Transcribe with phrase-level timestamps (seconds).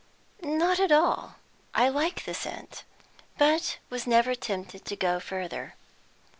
[0.41, 1.35] "Not at all.
[1.75, 2.85] I like the scent,
[3.37, 5.75] but was never tempted to go further."